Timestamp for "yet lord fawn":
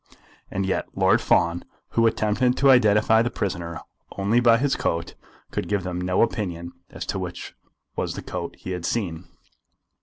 0.65-1.63